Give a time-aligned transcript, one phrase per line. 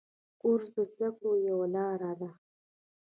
[0.41, 2.29] کورس د زده کړو یوه لاره ده.